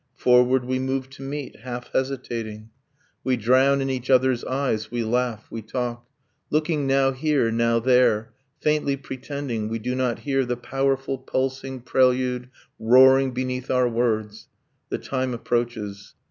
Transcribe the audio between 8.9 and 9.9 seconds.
pretending We